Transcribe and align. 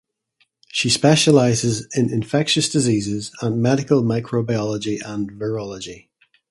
She 0.69 0.89
specialises 0.89 1.85
in 1.95 2.11
infectious 2.11 2.67
diseases 2.69 3.31
and 3.39 3.61
medical 3.61 4.01
microbiology 4.01 4.99
and 5.05 5.31
virology. 5.31 6.07